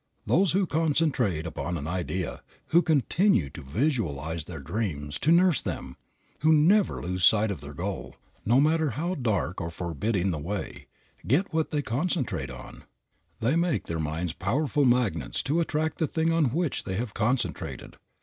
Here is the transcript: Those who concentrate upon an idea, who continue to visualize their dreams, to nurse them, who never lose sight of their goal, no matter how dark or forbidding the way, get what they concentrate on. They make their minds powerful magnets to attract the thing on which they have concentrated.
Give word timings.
Those 0.25 0.53
who 0.53 0.65
concentrate 0.65 1.45
upon 1.45 1.77
an 1.77 1.85
idea, 1.85 2.41
who 2.69 2.81
continue 2.81 3.51
to 3.51 3.61
visualize 3.61 4.45
their 4.45 4.59
dreams, 4.59 5.19
to 5.19 5.31
nurse 5.31 5.61
them, 5.61 5.95
who 6.39 6.51
never 6.51 7.03
lose 7.03 7.23
sight 7.23 7.51
of 7.51 7.61
their 7.61 7.75
goal, 7.75 8.15
no 8.43 8.59
matter 8.59 8.89
how 8.97 9.13
dark 9.13 9.61
or 9.61 9.69
forbidding 9.69 10.31
the 10.31 10.39
way, 10.39 10.87
get 11.27 11.53
what 11.53 11.69
they 11.69 11.83
concentrate 11.83 12.49
on. 12.49 12.85
They 13.41 13.55
make 13.55 13.85
their 13.85 13.99
minds 13.99 14.33
powerful 14.33 14.85
magnets 14.85 15.43
to 15.43 15.59
attract 15.59 15.99
the 15.99 16.07
thing 16.07 16.31
on 16.33 16.45
which 16.45 16.83
they 16.83 16.95
have 16.95 17.13
concentrated. 17.13 17.97